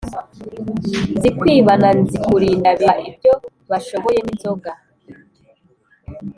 Nzikwiba 1.17 1.73
na 1.81 1.89
Nzikurinda 1.99 2.69
biba 2.77 2.95
ibyo 3.09 3.33
bashoboye 3.71 4.19
n' 4.21 4.31
inzoga 4.33 4.71